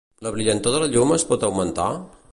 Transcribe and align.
La 0.27 0.29
brillantor 0.37 0.75
de 0.75 0.79
la 0.85 0.89
llum 0.95 1.15
es 1.19 1.29
pot 1.33 1.47
augmentar? 1.49 1.91